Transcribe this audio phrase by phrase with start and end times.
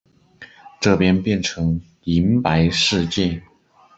[0.79, 3.39] 这边变成银白世界